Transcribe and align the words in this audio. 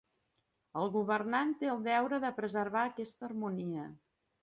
El 0.83 0.89
governant 0.95 1.53
té 1.61 1.71
el 1.75 1.85
deure 1.89 2.21
de 2.27 2.35
preservar 2.41 2.89
aquesta 2.91 3.33
harmonia. 3.33 3.91